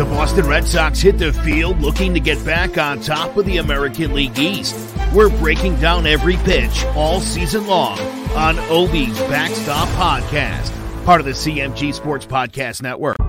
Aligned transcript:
The 0.00 0.06
Boston 0.06 0.46
Red 0.46 0.66
Sox 0.66 0.98
hit 0.98 1.18
the 1.18 1.30
field 1.30 1.82
looking 1.82 2.14
to 2.14 2.20
get 2.20 2.42
back 2.42 2.78
on 2.78 3.00
top 3.00 3.36
of 3.36 3.44
the 3.44 3.58
American 3.58 4.14
League 4.14 4.38
East. 4.38 4.74
We're 5.12 5.28
breaking 5.28 5.76
down 5.76 6.06
every 6.06 6.38
pitch 6.38 6.86
all 6.96 7.20
season 7.20 7.66
long 7.66 7.98
on 8.30 8.58
Obie's 8.70 9.18
Backstop 9.28 9.88
Podcast, 9.90 11.04
part 11.04 11.20
of 11.20 11.26
the 11.26 11.32
CMG 11.32 11.92
Sports 11.92 12.24
Podcast 12.24 12.80
Network. 12.80 13.19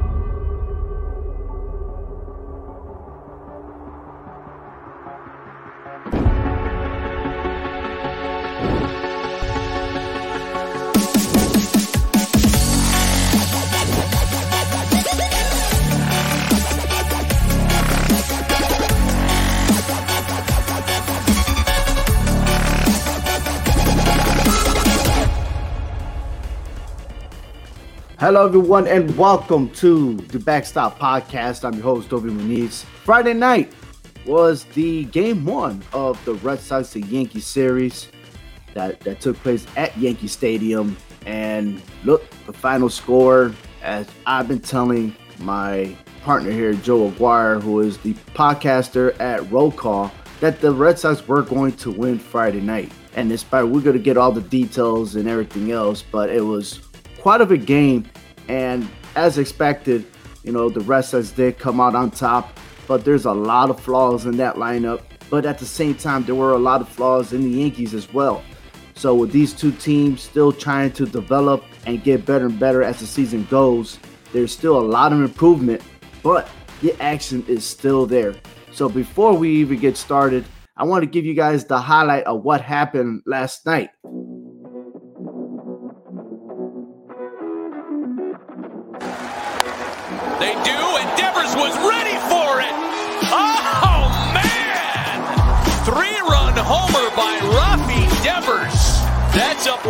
Hello, 28.21 28.45
everyone, 28.45 28.85
and 28.85 29.17
welcome 29.17 29.67
to 29.71 30.13
the 30.13 30.37
Backstop 30.37 30.99
Podcast. 30.99 31.65
I'm 31.65 31.73
your 31.73 31.81
host, 31.81 32.13
Obie 32.13 32.29
Muniz. 32.29 32.83
Friday 33.03 33.33
night 33.33 33.73
was 34.27 34.65
the 34.75 35.05
game 35.05 35.43
one 35.43 35.81
of 35.91 36.23
the 36.23 36.35
Red 36.35 36.59
Sox 36.59 36.95
and 36.95 37.03
Yankees 37.05 37.47
series 37.47 38.09
that, 38.75 38.99
that 38.99 39.21
took 39.21 39.37
place 39.37 39.65
at 39.75 39.97
Yankee 39.97 40.27
Stadium. 40.27 40.95
And 41.25 41.81
look, 42.03 42.29
the 42.45 42.53
final 42.53 42.89
score, 42.89 43.55
as 43.81 44.07
I've 44.27 44.47
been 44.47 44.59
telling 44.59 45.15
my 45.39 45.95
partner 46.21 46.51
here, 46.51 46.73
Joe 46.73 47.07
Aguirre, 47.07 47.59
who 47.59 47.79
is 47.79 47.97
the 47.97 48.13
podcaster 48.35 49.19
at 49.19 49.51
Roll 49.51 49.71
Call, 49.71 50.11
that 50.41 50.61
the 50.61 50.71
Red 50.71 50.99
Sox 50.99 51.27
were 51.27 51.41
going 51.41 51.71
to 51.77 51.89
win 51.89 52.19
Friday 52.19 52.61
night. 52.61 52.91
And 53.15 53.29
despite 53.29 53.67
we're 53.67 53.81
going 53.81 53.97
to 53.97 54.03
get 54.03 54.15
all 54.15 54.31
the 54.31 54.41
details 54.41 55.15
and 55.15 55.27
everything 55.27 55.71
else, 55.71 56.03
but 56.03 56.29
it 56.29 56.41
was 56.41 56.81
quite 57.21 57.39
of 57.39 57.51
a 57.51 57.57
game, 57.57 58.03
and 58.47 58.87
as 59.15 59.37
expected, 59.37 60.05
you 60.43 60.51
know, 60.51 60.69
the 60.69 61.01
Sox 61.01 61.31
did 61.31 61.59
come 61.59 61.79
out 61.79 61.95
on 61.95 62.11
top, 62.11 62.57
but 62.87 63.05
there's 63.05 63.25
a 63.25 63.33
lot 63.33 63.69
of 63.69 63.79
flaws 63.79 64.25
in 64.25 64.37
that 64.37 64.55
lineup. 64.55 65.01
But 65.29 65.45
at 65.45 65.59
the 65.59 65.65
same 65.65 65.95
time, 65.95 66.23
there 66.23 66.35
were 66.35 66.53
a 66.53 66.59
lot 66.59 66.81
of 66.81 66.89
flaws 66.89 67.31
in 67.31 67.41
the 67.43 67.49
Yankees 67.49 67.93
as 67.93 68.11
well. 68.13 68.43
So 68.95 69.15
with 69.15 69.31
these 69.31 69.53
two 69.53 69.71
teams 69.71 70.21
still 70.21 70.51
trying 70.51 70.91
to 70.93 71.05
develop 71.05 71.63
and 71.85 72.03
get 72.03 72.25
better 72.25 72.47
and 72.47 72.59
better 72.59 72.83
as 72.83 72.99
the 72.99 73.07
season 73.07 73.47
goes, 73.49 73.97
there's 74.33 74.51
still 74.51 74.77
a 74.77 74.81
lot 74.81 75.13
of 75.13 75.21
improvement, 75.21 75.81
but 76.21 76.49
the 76.81 76.99
action 77.01 77.45
is 77.47 77.65
still 77.65 78.05
there. 78.05 78.35
So 78.73 78.89
before 78.89 79.33
we 79.35 79.51
even 79.57 79.79
get 79.79 79.97
started, 79.97 80.45
I 80.77 80.83
want 80.83 81.03
to 81.03 81.09
give 81.09 81.25
you 81.25 81.33
guys 81.33 81.65
the 81.65 81.79
highlight 81.79 82.23
of 82.25 82.43
what 82.43 82.61
happened 82.61 83.23
last 83.25 83.65
night. 83.65 83.89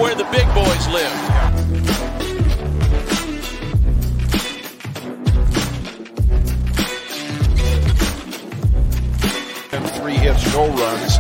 Where 0.02 0.16
the 0.16 0.26
big 0.34 0.48
boys 0.56 0.88
live. 0.90 1.14
Three 10.02 10.18
hits, 10.18 10.42
no 10.54 10.66
runs. 10.66 11.20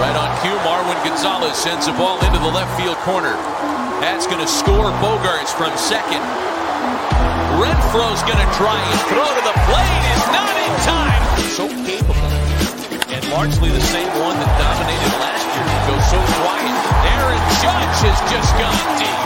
Right 0.00 0.16
on 0.16 0.30
cue, 0.40 0.56
Marwin 0.64 0.96
Gonzalez 1.04 1.58
sends 1.58 1.84
the 1.84 1.92
ball 1.92 2.16
into 2.24 2.38
the 2.38 2.48
left 2.48 2.80
field 2.80 2.96
corner. 3.04 3.36
That's 4.00 4.26
going 4.26 4.40
to 4.40 4.48
score 4.48 4.90
Bogaerts 5.04 5.52
from 5.52 5.76
second. 5.76 6.24
Renfroe's 7.60 8.22
going 8.24 8.40
to 8.40 8.50
try 8.56 8.80
and 8.80 9.00
throw 9.12 9.28
to 9.28 9.42
the 9.44 9.56
plate. 9.68 10.02
Is 10.16 10.26
not 10.32 10.56
in 10.56 10.72
time. 10.88 11.22
So 11.52 11.68
capable. 11.68 12.14
And 13.12 13.28
largely 13.30 13.68
the 13.68 13.82
same 13.82 14.08
one 14.08 14.36
that 14.40 14.58
dominated 14.58 15.20
last 15.20 15.43
He 15.54 15.78
goes 15.86 16.04
so 16.10 16.18
quiet. 16.42 16.74
Aaron 17.14 17.42
Judge 17.62 17.98
has 18.08 18.18
just 18.30 18.50
gone 18.58 18.86
deep. 18.98 19.20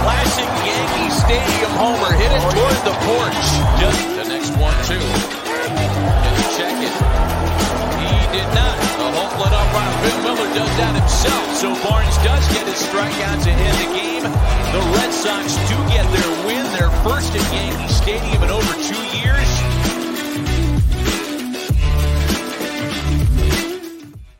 Classic 0.00 0.50
Yankee 0.64 1.10
Stadium 1.12 1.72
homer. 1.76 2.12
Hit 2.16 2.32
it 2.32 2.40
toward 2.40 2.80
the 2.88 2.96
porch. 3.04 3.44
Just 3.80 4.00
the 4.16 4.26
next 4.28 4.52
one, 4.56 4.76
too. 4.88 5.00
Can 5.00 6.32
you 6.36 6.48
check 6.56 6.76
it? 6.80 6.94
He 8.00 8.12
did 8.32 8.48
not. 8.56 8.76
The 8.96 9.08
home 9.12 9.32
plate 9.36 9.52
umpire, 9.52 9.94
Bill 10.04 10.18
Mueller, 10.24 10.50
does 10.56 10.72
that 10.80 10.92
himself. 10.96 11.44
So 11.60 11.68
Barnes 11.84 12.16
does 12.24 12.44
get 12.52 12.64
his 12.64 12.80
strikeout 12.80 13.44
to 13.44 13.52
end 13.52 13.76
the 13.80 13.90
game. 13.92 14.24
The 14.24 14.82
Red 14.96 15.12
Sox 15.12 15.56
do 15.68 15.76
get 15.92 16.04
their 16.12 16.30
win, 16.46 16.64
their 16.76 16.90
first 17.04 17.32
at 17.36 17.44
Yankee 17.52 17.92
Stadium 17.92 18.42
in 18.42 18.50
over 18.50 18.74
two 18.80 19.02
years. 19.20 19.50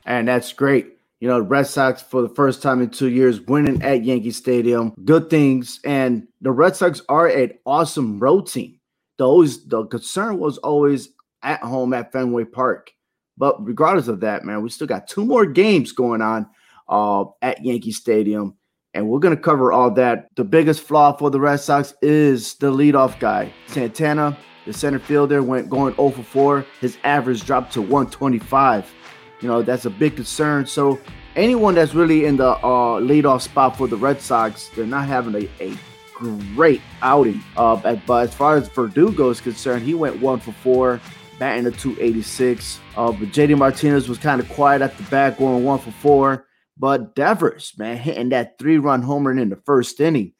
And 0.06 0.28
that's 0.28 0.52
great. 0.52 0.98
You 1.20 1.28
know, 1.28 1.40
Red 1.40 1.66
Sox 1.66 2.02
for 2.02 2.22
the 2.22 2.28
first 2.28 2.60
time 2.60 2.82
in 2.82 2.90
two 2.90 3.08
years 3.08 3.40
winning 3.40 3.82
at 3.82 4.04
Yankee 4.04 4.30
Stadium. 4.30 4.92
Good 5.04 5.30
things. 5.30 5.80
And 5.84 6.26
the 6.40 6.50
Red 6.50 6.76
Sox 6.76 7.00
are 7.08 7.26
an 7.26 7.52
awesome 7.64 8.18
road 8.18 8.46
team. 8.46 8.78
The, 9.16 9.58
the 9.66 9.86
concern 9.86 10.38
was 10.38 10.58
always 10.58 11.08
at 11.42 11.60
home 11.60 11.94
at 11.94 12.12
Fenway 12.12 12.44
Park. 12.44 12.90
But 13.36 13.64
regardless 13.64 14.08
of 14.08 14.20
that, 14.20 14.44
man, 14.44 14.62
we 14.62 14.70
still 14.70 14.86
got 14.86 15.08
two 15.08 15.24
more 15.24 15.46
games 15.46 15.92
going 15.92 16.22
on 16.22 16.48
uh, 16.88 17.24
at 17.42 17.64
Yankee 17.64 17.92
Stadium. 17.92 18.56
And 18.92 19.08
we're 19.08 19.18
going 19.18 19.36
to 19.36 19.42
cover 19.42 19.72
all 19.72 19.90
that. 19.92 20.28
The 20.36 20.44
biggest 20.44 20.82
flaw 20.82 21.16
for 21.16 21.30
the 21.30 21.40
Red 21.40 21.56
Sox 21.56 21.94
is 22.00 22.54
the 22.54 22.70
leadoff 22.70 23.18
guy. 23.18 23.52
Santana, 23.66 24.36
the 24.66 24.72
center 24.72 25.00
fielder, 25.00 25.42
went 25.42 25.68
going 25.68 25.94
0 25.96 26.10
for 26.10 26.22
4. 26.22 26.66
His 26.80 26.96
average 27.02 27.44
dropped 27.44 27.72
to 27.72 27.82
125. 27.82 28.92
You 29.40 29.48
know, 29.48 29.62
that's 29.62 29.84
a 29.84 29.90
big 29.90 30.16
concern. 30.16 30.66
So 30.66 30.98
anyone 31.36 31.74
that's 31.74 31.94
really 31.94 32.24
in 32.24 32.36
the 32.36 32.50
uh, 32.50 33.00
leadoff 33.00 33.42
spot 33.42 33.76
for 33.76 33.86
the 33.86 33.96
Red 33.96 34.20
Sox, 34.20 34.70
they're 34.74 34.86
not 34.86 35.06
having 35.06 35.34
a, 35.34 35.48
a 35.60 35.76
great 36.14 36.80
outing. 37.02 37.42
Uh, 37.56 37.96
but 38.06 38.28
as 38.28 38.34
far 38.34 38.56
as 38.56 38.68
Verdugo 38.68 39.30
is 39.30 39.40
concerned, 39.40 39.84
he 39.84 39.94
went 39.94 40.20
1 40.20 40.40
for 40.40 40.52
4 40.52 41.00
batting 41.38 41.66
a 41.66 41.70
286. 41.70 42.80
Uh, 42.96 43.12
but 43.12 43.28
JD 43.28 43.58
Martinez 43.58 44.08
was 44.08 44.18
kind 44.18 44.40
of 44.40 44.48
quiet 44.50 44.82
at 44.82 44.96
the 44.96 45.02
back, 45.04 45.38
going 45.38 45.64
one 45.64 45.78
for 45.78 45.90
four. 45.92 46.46
But 46.76 47.14
Devers, 47.14 47.72
man, 47.78 47.96
hitting 47.96 48.30
that 48.30 48.58
three 48.58 48.78
run 48.78 49.02
homer 49.02 49.32
in 49.32 49.48
the 49.48 49.60
first 49.64 50.00
inning. 50.00 50.32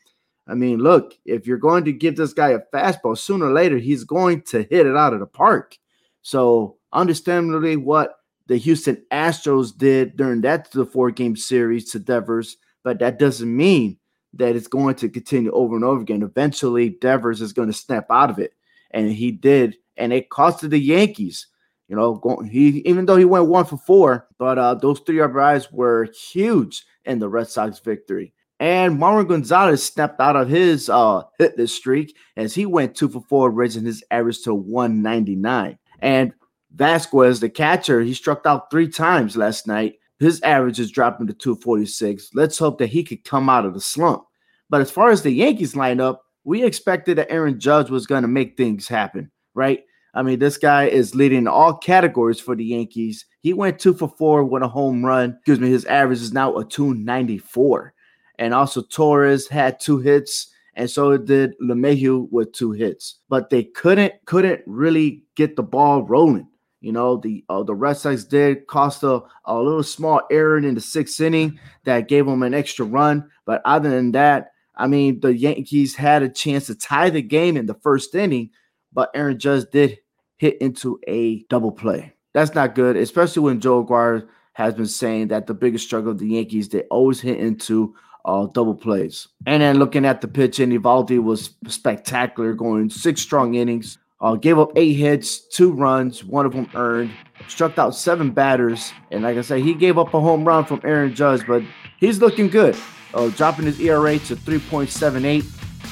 I 0.46 0.54
mean, 0.54 0.78
look, 0.78 1.14
if 1.24 1.46
you're 1.46 1.58
going 1.58 1.84
to 1.84 1.92
give 1.92 2.16
this 2.16 2.32
guy 2.32 2.50
a 2.50 2.60
fastball, 2.74 3.16
sooner 3.16 3.46
or 3.46 3.52
later, 3.52 3.78
he's 3.78 4.04
going 4.04 4.42
to 4.42 4.58
hit 4.58 4.86
it 4.86 4.96
out 4.96 5.14
of 5.14 5.20
the 5.20 5.26
park. 5.26 5.78
So, 6.22 6.76
understandably, 6.92 7.76
what 7.76 8.14
the 8.46 8.56
Houston 8.56 9.02
Astros 9.10 9.76
did 9.76 10.16
during 10.16 10.42
that 10.42 10.70
the 10.70 10.86
four 10.86 11.10
game 11.10 11.36
series 11.36 11.90
to 11.92 11.98
Devers, 11.98 12.56
but 12.82 12.98
that 12.98 13.18
doesn't 13.18 13.54
mean 13.54 13.98
that 14.34 14.56
it's 14.56 14.66
going 14.66 14.96
to 14.96 15.08
continue 15.08 15.52
over 15.52 15.76
and 15.76 15.84
over 15.84 16.02
again. 16.02 16.22
Eventually, 16.22 16.90
Devers 17.00 17.40
is 17.40 17.52
going 17.52 17.68
to 17.68 17.74
snap 17.74 18.06
out 18.10 18.30
of 18.30 18.38
it. 18.38 18.52
And 18.90 19.10
he 19.10 19.30
did 19.30 19.76
and 19.96 20.12
it 20.12 20.30
costed 20.30 20.70
the 20.70 20.78
Yankees. 20.78 21.46
You 21.88 21.96
know, 21.96 22.14
going, 22.14 22.48
he 22.48 22.82
even 22.86 23.04
though 23.04 23.16
he 23.16 23.26
went 23.26 23.46
one 23.46 23.66
for 23.66 23.76
four, 23.76 24.26
but 24.38 24.58
uh, 24.58 24.74
those 24.74 25.00
three 25.00 25.16
RBIs 25.16 25.70
were 25.70 26.08
huge 26.32 26.84
in 27.04 27.18
the 27.18 27.28
Red 27.28 27.48
Sox 27.48 27.78
victory. 27.78 28.32
And 28.58 28.98
Marwin 28.98 29.28
Gonzalez 29.28 29.82
stepped 29.82 30.20
out 30.20 30.36
of 30.36 30.48
his 30.48 30.88
uh, 30.88 31.22
hitless 31.38 31.70
streak 31.70 32.16
as 32.36 32.54
he 32.54 32.64
went 32.64 32.94
two 32.94 33.08
for 33.08 33.22
four, 33.28 33.50
raising 33.50 33.84
his 33.84 34.02
average 34.10 34.42
to 34.42 34.54
199. 34.54 35.78
And 35.98 36.32
Vázquez, 36.76 37.40
the 37.40 37.48
catcher, 37.48 38.00
he 38.00 38.14
struck 38.14 38.46
out 38.46 38.70
three 38.70 38.88
times 38.88 39.36
last 39.36 39.66
night. 39.66 39.94
His 40.18 40.40
average 40.42 40.80
is 40.80 40.90
dropping 40.90 41.26
to 41.26 41.32
246. 41.32 42.30
Let's 42.34 42.58
hope 42.58 42.78
that 42.78 42.88
he 42.88 43.04
could 43.04 43.24
come 43.24 43.48
out 43.48 43.66
of 43.66 43.74
the 43.74 43.80
slump. 43.80 44.24
But 44.70 44.80
as 44.80 44.90
far 44.90 45.10
as 45.10 45.22
the 45.22 45.30
Yankees 45.30 45.74
lineup, 45.74 46.18
we 46.44 46.64
expected 46.64 47.18
that 47.18 47.30
Aaron 47.30 47.58
Judge 47.58 47.90
was 47.90 48.06
going 48.06 48.22
to 48.22 48.28
make 48.28 48.56
things 48.56 48.88
happen 48.88 49.30
right? 49.54 49.84
I 50.12 50.22
mean, 50.22 50.38
this 50.38 50.58
guy 50.58 50.84
is 50.86 51.14
leading 51.14 51.48
all 51.48 51.76
categories 51.76 52.38
for 52.38 52.54
the 52.54 52.64
Yankees. 52.64 53.26
He 53.40 53.52
went 53.52 53.78
two 53.78 53.94
for 53.94 54.08
four 54.08 54.44
with 54.44 54.62
a 54.62 54.68
home 54.68 55.04
run. 55.04 55.36
Excuse 55.38 55.60
me, 55.60 55.70
his 55.70 55.84
average 55.86 56.20
is 56.20 56.32
now 56.32 56.56
a 56.56 56.64
294. 56.64 57.94
And 58.38 58.54
also 58.54 58.82
Torres 58.82 59.48
had 59.48 59.80
two 59.80 59.98
hits, 59.98 60.52
and 60.74 60.90
so 60.90 61.16
did 61.16 61.54
LeMahieu 61.60 62.28
with 62.30 62.52
two 62.52 62.72
hits. 62.72 63.20
But 63.28 63.50
they 63.50 63.64
couldn't 63.64 64.14
couldn't 64.26 64.60
really 64.66 65.22
get 65.36 65.56
the 65.56 65.62
ball 65.62 66.02
rolling. 66.02 66.48
You 66.84 66.92
know, 66.92 67.16
the 67.16 67.44
uh, 67.48 67.62
the 67.62 67.74
Red 67.74 67.94
Sox 67.94 68.24
did 68.24 68.66
cost 68.66 69.02
a, 69.02 69.22
a 69.44 69.58
little 69.58 69.82
small 69.82 70.20
error 70.30 70.58
in 70.58 70.74
the 70.74 70.80
sixth 70.80 71.20
inning 71.20 71.58
that 71.84 72.08
gave 72.08 72.26
them 72.26 72.42
an 72.42 72.54
extra 72.54 72.84
run. 72.84 73.30
But 73.46 73.62
other 73.64 73.90
than 73.90 74.12
that, 74.12 74.52
I 74.76 74.86
mean, 74.86 75.20
the 75.20 75.34
Yankees 75.34 75.94
had 75.94 76.22
a 76.22 76.28
chance 76.28 76.66
to 76.66 76.74
tie 76.74 77.10
the 77.10 77.22
game 77.22 77.56
in 77.56 77.66
the 77.66 77.74
first 77.74 78.14
inning, 78.14 78.50
but 78.92 79.10
Aaron 79.14 79.38
Judge 79.38 79.66
did 79.72 79.98
hit 80.36 80.60
into 80.60 81.00
a 81.06 81.44
double 81.44 81.72
play. 81.72 82.12
That's 82.34 82.54
not 82.54 82.74
good, 82.74 82.96
especially 82.96 83.42
when 83.42 83.60
Joe 83.60 83.80
Aguirre 83.80 84.28
has 84.54 84.74
been 84.74 84.86
saying 84.86 85.28
that 85.28 85.46
the 85.46 85.54
biggest 85.54 85.86
struggle 85.86 86.12
of 86.12 86.18
the 86.18 86.26
Yankees, 86.26 86.68
they 86.68 86.82
always 86.82 87.20
hit 87.20 87.38
into 87.38 87.94
uh, 88.24 88.46
double 88.46 88.74
plays. 88.74 89.28
And 89.46 89.62
then 89.62 89.78
looking 89.78 90.04
at 90.04 90.20
the 90.20 90.28
pitching, 90.28 90.70
Eovaldi 90.70 91.22
was 91.22 91.54
spectacular, 91.68 92.52
going 92.54 92.90
six 92.90 93.20
strong 93.20 93.54
innings. 93.54 93.98
Uh, 94.20 94.34
gave 94.36 94.58
up 94.58 94.72
eight 94.76 94.94
hits, 94.94 95.40
two 95.40 95.72
runs, 95.72 96.24
one 96.24 96.46
of 96.46 96.52
them 96.52 96.68
earned. 96.74 97.10
Struck 97.48 97.78
out 97.78 97.94
seven 97.94 98.30
batters, 98.30 98.92
and 99.10 99.22
like 99.22 99.36
I 99.36 99.42
said, 99.42 99.60
he 99.60 99.74
gave 99.74 99.98
up 99.98 100.14
a 100.14 100.20
home 100.20 100.44
run 100.44 100.64
from 100.64 100.80
Aaron 100.84 101.14
Judge, 101.14 101.46
but 101.46 101.62
he's 101.98 102.20
looking 102.20 102.48
good. 102.48 102.76
Uh, 103.12 103.28
dropping 103.30 103.66
his 103.66 103.78
ERA 103.80 104.18
to 104.20 104.34
3.78. 104.34 105.44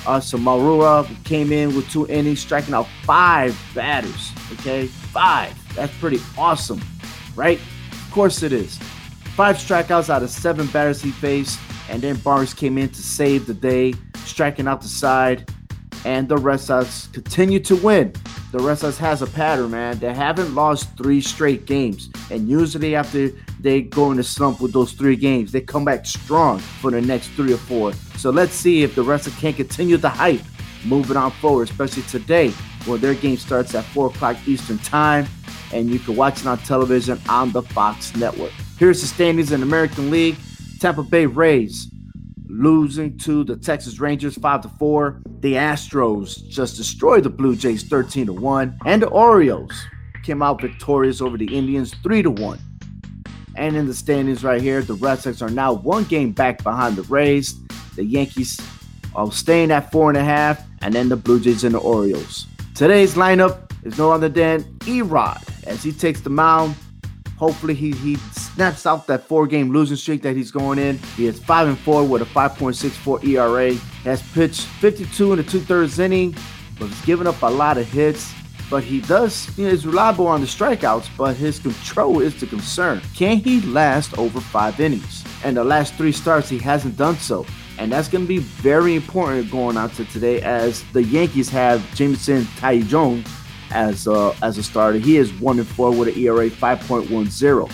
Uh, 0.07 0.19
so 0.19 0.37
Marua 0.39 1.07
came 1.25 1.53
in 1.53 1.75
with 1.77 1.89
two 1.91 2.07
innings, 2.09 2.41
striking 2.41 2.75
out 2.75 2.89
five 3.05 3.61
batters. 3.75 4.33
Okay, 4.53 4.87
five. 4.87 5.55
That's 5.75 5.97
pretty 5.99 6.19
awesome, 6.37 6.81
right? 7.37 7.61
Of 7.93 8.11
course 8.11 8.43
it 8.43 8.53
is. 8.53 8.77
Five 9.37 9.57
strikeouts 9.57 10.11
out 10.11 10.23
of 10.23 10.31
seven 10.31 10.67
batters 10.69 11.01
he 11.01 11.11
faced, 11.11 11.59
and 11.89 12.03
then 12.03 12.17
Barnes 12.17 12.53
came 12.53 12.79
in 12.79 12.89
to 12.91 13.03
save 13.03 13.47
the 13.47 13.55
day, 13.55 13.95
striking 14.25 14.67
out 14.67 14.83
the 14.83 14.89
side, 14.89 15.49
and 16.05 16.29
the 16.29 16.37
Red 16.37 16.61
Sox 16.61 17.09
continue 17.09 17.61
to 17.61 17.77
win. 17.77 18.13
The 18.53 18.59
Red 18.59 18.79
Sox 18.79 18.99
has 18.99 19.23
a 19.23 19.27
pattern, 19.27 19.71
man. 19.71 19.99
They 19.99 20.13
haven't 20.13 20.55
lost 20.55 20.97
three 20.97 21.21
straight 21.21 21.67
games, 21.67 22.11
and 22.31 22.49
usually 22.49 22.95
after 22.95 23.31
they 23.61 23.83
go 23.83 24.13
in 24.13 24.19
a 24.19 24.23
slump 24.23 24.61
with 24.61 24.73
those 24.73 24.93
three 24.93 25.17
games, 25.17 25.53
they 25.53 25.61
come 25.61 25.85
back 25.85 26.05
strong 26.07 26.59
for 26.59 26.91
the 26.91 27.01
next 27.01 27.29
three 27.31 27.53
or 27.53 27.59
four. 27.59 27.93
So 28.17 28.31
let's 28.31 28.53
see 28.53 28.83
if 28.83 28.95
the 28.95 29.03
Red 29.03 29.23
Sox 29.23 29.39
can 29.39 29.53
continue 29.53 29.97
the 29.97 30.11
hype 30.11 30.43
moving 30.85 31.17
on 31.17 31.31
forward, 31.31 31.71
especially 31.71 32.03
today, 32.05 32.51
where 32.87 32.99
their 32.99 33.15
game 33.15 33.37
starts 33.37 33.75
at 33.75 33.85
four 33.85 34.09
o'clock 34.09 34.37
Eastern 34.47 34.79
Time 34.79 35.27
and 35.73 35.89
you 35.89 35.99
can 35.99 36.17
watch 36.17 36.41
it 36.41 36.47
on 36.47 36.59
television 36.59 37.21
on 37.29 37.51
the 37.53 37.63
Fox 37.63 38.15
network. 38.17 38.53
Here's 38.79 39.01
the 39.01 39.07
standings 39.07 39.53
in 39.53 39.63
American 39.63 40.11
League. 40.11 40.37
Tampa 40.81 41.03
Bay 41.03 41.27
Rays 41.27 41.92
losing 42.53 43.17
to 43.17 43.45
the 43.45 43.57
Texas 43.57 43.99
Rangers 43.99 44.37
5 44.37 44.63
to 44.63 44.69
4. 44.69 45.23
The 45.41 45.55
Astros 45.55 46.47
just 46.49 46.77
destroyed 46.77 47.25
the 47.25 47.31
Blue 47.31 47.57
Jays 47.57 47.83
13 47.85 48.27
to 48.27 48.33
1 48.33 48.79
and 48.85 49.03
the 49.03 49.09
Orioles 49.09 49.73
came 50.23 50.43
out 50.43 50.61
victorious 50.61 51.21
over 51.21 51.39
the 51.39 51.57
Indians 51.57 51.95
3 52.03 52.23
to 52.23 52.31
1. 52.31 52.59
And 53.57 53.77
in 53.77 53.87
the 53.87 53.95
standings 53.95 54.45
right 54.45 54.61
here, 54.61 54.83
the 54.83 54.95
Red 54.95 55.19
Sox 55.19 55.43
are 55.43 55.51
now 55.51 55.73
one 55.73 56.05
game 56.05 56.33
back 56.33 56.63
behind 56.63 56.97
the 56.97 57.03
Rays. 57.03 57.55
The 57.97 58.05
Yankees 58.05 58.61
are 59.15 59.31
staying 59.31 59.71
at 59.71 59.93
four 59.93 60.09
and 60.09 60.17
a 60.17 60.25
half, 60.25 60.65
and 60.81 60.95
then 60.95 61.11
the 61.11 61.17
Blue 61.17 61.39
Jays 61.39 61.65
and 61.65 61.75
the 61.75 61.79
Orioles. 61.79 62.47
Today's 62.75 63.15
lineup 63.15 63.71
is 63.85 63.99
no 63.99 64.11
other 64.11 64.31
than 64.31 64.63
Erod 64.81 65.43
as 65.67 65.83
he 65.83 65.93
takes 65.93 66.21
the 66.23 66.31
mound. 66.31 66.75
Hopefully, 67.43 67.75
he, 67.75 67.91
he 67.91 68.15
snaps 68.35 68.87
out 68.87 69.09
that 69.09 69.27
four 69.27 69.49
game 69.49 69.73
losing 69.73 69.97
streak 69.97 70.23
that 70.23 70.37
he's 70.37 70.53
going 70.53 70.79
in. 70.79 70.97
He 71.17 71.27
is 71.27 71.41
5 71.41 71.67
and 71.67 71.79
4 71.81 72.05
with 72.05 72.23
a 72.23 72.25
5.64 72.25 73.25
ERA. 73.25 73.75
Has 74.05 74.23
pitched 74.31 74.61
52 74.61 75.33
in 75.33 75.39
the 75.39 75.43
two 75.43 75.59
thirds 75.59 75.99
inning, 75.99 76.37
but 76.79 76.87
he's 76.87 77.05
given 77.05 77.27
up 77.27 77.43
a 77.43 77.51
lot 77.51 77.79
of 77.79 77.89
hits. 77.89 78.33
But 78.71 78.85
he 78.85 79.01
does, 79.01 79.59
you 79.59 79.65
know, 79.65 79.73
is 79.73 79.85
reliable 79.85 80.29
on 80.29 80.41
the 80.41 80.47
strikeouts, 80.47 81.09
but 81.19 81.35
his 81.35 81.59
control 81.59 82.21
is 82.21 82.39
the 82.39 82.47
concern. 82.47 83.03
Can 83.17 83.39
he 83.39 83.61
last 83.63 84.17
over 84.19 84.41
five 84.41 84.79
innings? 84.79 85.25
And 85.43 85.57
the 85.57 85.65
last 85.65 85.95
three 85.95 86.13
starts, 86.13 86.49
he 86.49 86.61
hasn't 86.61 86.97
done 86.97 87.17
so. 87.17 87.45
And 87.77 87.91
that's 87.91 88.07
going 88.07 88.23
to 88.23 88.29
be 88.29 88.39
very 88.39 88.95
important 88.95 89.51
going 89.51 89.77
on 89.77 89.91
to 89.91 90.05
today 90.05 90.41
as 90.43 90.85
the 90.93 91.03
Yankees 91.03 91.49
have 91.49 91.83
Jameson 91.97 92.45
Taillon 92.61 93.27
as 93.73 94.07
a, 94.07 94.35
as 94.43 94.59
a 94.59 94.63
starter. 94.63 94.99
He 94.99 95.17
is 95.17 95.33
one 95.41 95.59
and 95.59 95.67
four 95.67 95.91
with 95.91 96.09
an 96.09 96.19
ERA 96.19 96.51
5.10. 96.51 97.73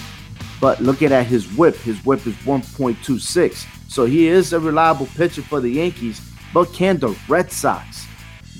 But 0.61 0.81
looking 0.81 1.13
at 1.13 1.27
his 1.27 1.47
whip, 1.57 1.77
his 1.77 2.05
whip 2.05 2.27
is 2.27 2.35
1.26. 2.37 3.67
So 3.91 4.05
he 4.05 4.29
is 4.29 4.53
a 4.53 4.61
reliable 4.61 5.07
pitcher 5.07 5.43
for 5.43 5.61
the 5.61 5.71
Yankees. 5.71 6.21
But 6.53 6.73
can 6.73 6.99
the 6.99 7.17
Red 7.29 7.53
Sox 7.53 8.07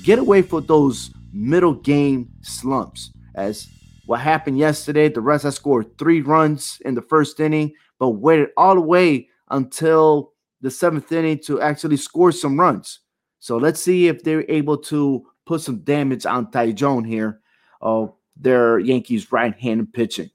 get 0.03 0.19
away 0.19 0.41
from 0.41 0.65
those 0.65 1.11
middle 1.33 1.73
game 1.73 2.29
slumps? 2.41 3.11
As 3.35 3.67
what 4.05 4.21
happened 4.21 4.57
yesterday, 4.57 5.09
the 5.09 5.21
Red 5.21 5.41
Sox 5.41 5.55
scored 5.55 5.97
three 5.97 6.21
runs 6.21 6.79
in 6.85 6.95
the 6.95 7.01
first 7.01 7.39
inning, 7.39 7.73
but 7.99 8.09
waited 8.09 8.49
all 8.57 8.75
the 8.75 8.81
way 8.81 9.27
until 9.49 10.33
the 10.61 10.71
seventh 10.71 11.11
inning 11.11 11.39
to 11.45 11.61
actually 11.61 11.97
score 11.97 12.31
some 12.31 12.59
runs. 12.59 12.99
So 13.39 13.57
let's 13.57 13.79
see 13.79 14.07
if 14.07 14.23
they're 14.23 14.45
able 14.49 14.77
to 14.77 15.25
put 15.49 15.61
some 15.61 15.79
damage 15.79 16.27
on 16.27 16.45
Taillon 16.51 17.05
here, 17.05 17.41
uh, 17.81 18.05
their 18.37 18.77
Yankees 18.77 19.31
right-handed 19.31 19.91
pitching. 19.91 20.29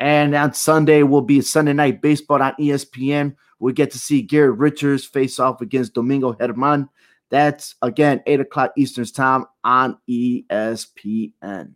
And 0.00 0.34
on 0.34 0.52
Sunday 0.52 1.04
will 1.04 1.22
be 1.22 1.40
Sunday 1.42 1.72
night 1.72 2.02
baseball 2.02 2.42
on 2.42 2.54
ESPN. 2.60 3.36
We 3.60 3.72
get 3.72 3.92
to 3.92 3.98
see 3.98 4.20
Garrett 4.20 4.58
Richards 4.58 5.04
face 5.04 5.38
off 5.38 5.60
against 5.60 5.94
Domingo 5.94 6.32
Germán. 6.32 6.88
That's 7.30 7.76
again 7.82 8.20
eight 8.26 8.40
o'clock 8.40 8.72
Eastern 8.76 9.04
time 9.06 9.44
on 9.62 9.98
ESPN. 10.10 11.74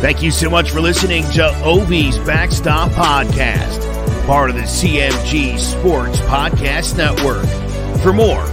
Thank 0.00 0.22
you 0.22 0.32
so 0.32 0.50
much 0.50 0.72
for 0.72 0.80
listening 0.80 1.22
to 1.30 1.62
Obie's 1.64 2.18
Backstop 2.18 2.90
Podcast, 2.90 4.26
part 4.26 4.50
of 4.50 4.56
the 4.56 4.62
CMG 4.62 5.58
Sports 5.58 6.18
Podcast 6.22 6.96
Network. 6.96 7.71
For 8.02 8.12
more, 8.12 8.44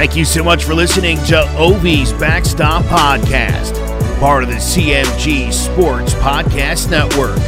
Thank 0.00 0.16
you 0.16 0.24
so 0.24 0.42
much 0.42 0.64
for 0.64 0.72
listening 0.72 1.18
to 1.26 1.46
Obie's 1.58 2.14
Backstop 2.14 2.84
Podcast, 2.84 3.74
part 4.18 4.42
of 4.42 4.48
the 4.48 4.54
CMG 4.54 5.52
Sports 5.52 6.14
Podcast 6.14 6.90
Network. 6.90 7.38